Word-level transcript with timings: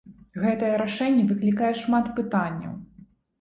Гэтае 0.45 0.71
рашэнне 0.81 1.25
выклікае 1.33 1.69
шмат 1.83 2.11
пытанняў. 2.21 2.73